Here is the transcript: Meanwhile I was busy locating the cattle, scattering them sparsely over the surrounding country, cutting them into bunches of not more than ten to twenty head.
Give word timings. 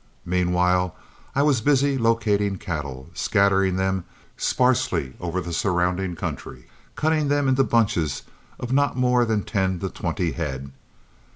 Meanwhile 0.25 0.95
I 1.35 1.43
was 1.43 1.61
busy 1.61 1.95
locating 1.95 2.53
the 2.53 2.57
cattle, 2.57 3.11
scattering 3.13 3.75
them 3.75 4.05
sparsely 4.35 5.13
over 5.21 5.39
the 5.41 5.53
surrounding 5.53 6.15
country, 6.15 6.65
cutting 6.95 7.27
them 7.27 7.47
into 7.47 7.63
bunches 7.63 8.23
of 8.59 8.73
not 8.73 8.97
more 8.97 9.25
than 9.25 9.43
ten 9.43 9.77
to 9.79 9.89
twenty 9.89 10.31
head. 10.31 10.71